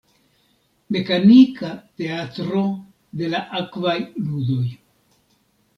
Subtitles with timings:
[0.95, 1.69] Mekanika
[2.01, 2.65] teatro
[3.21, 4.69] de la Akvaj Ludoj.